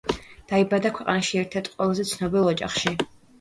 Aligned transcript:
დაიბადა 0.51 0.91
ქვეყანაში 0.95 1.37
ერთ-ერთ 1.41 1.69
ყველაზე 1.75 2.07
ცნობილ 2.13 2.51
ოჯახში. 2.55 2.97